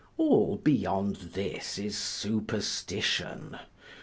All 0.17 0.55
beyond 0.57 1.17
this 1.35 1.77
is 1.77 1.95
superstition. 1.95 3.59